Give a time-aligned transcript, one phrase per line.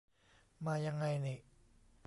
[0.65, 1.35] มายังไงหนิ